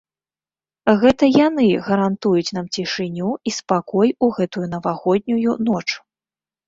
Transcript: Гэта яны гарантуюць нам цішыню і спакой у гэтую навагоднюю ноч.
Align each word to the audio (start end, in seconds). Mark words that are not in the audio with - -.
Гэта 1.03 1.27
яны 1.47 1.65
гарантуюць 1.89 2.53
нам 2.59 2.65
цішыню 2.77 3.29
і 3.51 3.55
спакой 3.61 4.07
у 4.29 4.33
гэтую 4.39 4.65
навагоднюю 4.75 5.51
ноч. 5.69 5.89